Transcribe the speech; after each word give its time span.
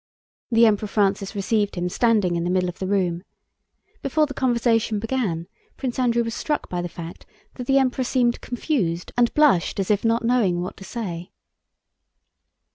The 0.49 0.65
Emperor 0.65 0.87
Francis 0.87 1.35
received 1.35 1.75
him 1.75 1.87
standing 1.87 2.35
in 2.35 2.43
the 2.43 2.49
middle 2.49 2.69
of 2.69 2.79
the 2.79 2.87
room. 2.87 3.21
Before 4.01 4.25
the 4.25 4.33
conversation 4.33 4.97
began 4.97 5.45
Prince 5.77 5.99
Andrew 5.99 6.23
was 6.23 6.33
struck 6.33 6.67
by 6.71 6.81
the 6.81 6.89
fact 6.89 7.27
that 7.53 7.67
the 7.67 7.77
Emperor 7.77 8.03
seemed 8.03 8.41
confused 8.41 9.11
and 9.15 9.31
blushed 9.35 9.79
as 9.79 9.91
if 9.91 10.03
not 10.03 10.25
knowing 10.25 10.59
what 10.59 10.75
to 10.77 10.83
say. 10.83 11.29